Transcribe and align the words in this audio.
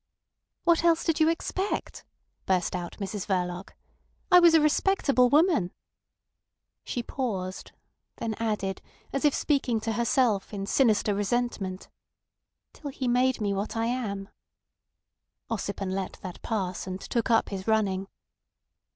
.""What 0.63 0.83
else 0.83 1.03
did 1.03 1.19
you 1.19 1.29
expect?" 1.29 2.05
burst 2.47 2.75
out 2.75 2.93
Mrs 2.97 3.27
Verloc. 3.27 3.73
"I 4.31 4.39
was 4.39 4.55
a 4.55 4.59
respectable 4.59 5.29
woman—" 5.29 5.69
She 6.83 7.03
paused, 7.03 7.71
then 8.17 8.33
added, 8.39 8.81
as 9.13 9.25
if 9.25 9.35
speaking 9.35 9.79
to 9.81 9.91
herself, 9.93 10.55
in 10.55 10.65
sinister 10.65 11.13
resentment: 11.13 11.87
"Till 12.73 12.89
he 12.89 13.07
made 13.07 13.39
me 13.39 13.53
what 13.53 13.77
I 13.77 13.85
am." 13.85 14.29
Ossipon 15.51 15.91
let 15.91 16.13
that 16.23 16.41
pass, 16.41 16.87
and 16.87 16.99
took 16.99 17.29
up 17.29 17.49
his 17.49 17.67
running. 17.67 18.07